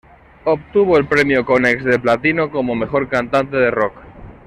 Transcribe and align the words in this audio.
Obtuvo 0.45 0.97
el 0.97 1.05
Premio 1.07 1.45
Konex 1.45 1.83
de 1.83 1.99
Platino 1.99 2.49
como 2.49 2.73
Mejor 2.73 3.07
Cantante 3.07 3.55
de 3.55 3.69
Rock. 3.69 3.93